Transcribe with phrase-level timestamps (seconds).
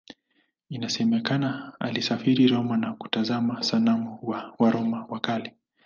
[0.69, 5.55] Inasemekana alisafiri Roma na kutazama sanamu za Waroma wa Kale.